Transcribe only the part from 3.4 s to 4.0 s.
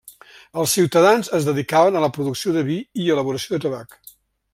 de tabac.